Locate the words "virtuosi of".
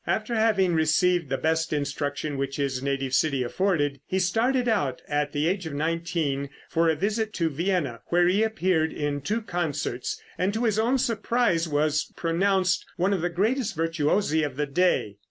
13.77-14.55